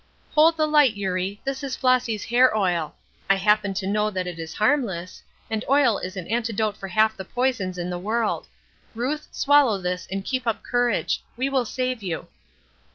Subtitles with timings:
[0.31, 2.95] "Hold the light, Eurie; this is Flossy's hair oil.
[3.29, 7.15] I happen to know that it is harmless, and oil is an antidote for half
[7.15, 8.47] the poisons in the world.
[8.95, 12.27] Ruth, swallow this and keep up courage; we will save you."